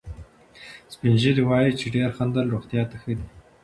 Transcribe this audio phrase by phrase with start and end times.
[0.93, 3.27] سپین ږیري وایي چې ډېر خندل روغتیا ته ښه دي.